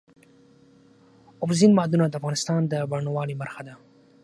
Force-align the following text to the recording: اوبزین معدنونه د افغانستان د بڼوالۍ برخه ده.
اوبزین 1.41 1.71
معدنونه 1.77 2.07
د 2.09 2.15
افغانستان 2.19 2.61
د 2.67 2.73
بڼوالۍ 2.91 3.35
برخه 3.41 3.61
ده. 3.67 3.73